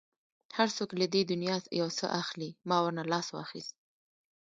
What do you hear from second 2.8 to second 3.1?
ورنه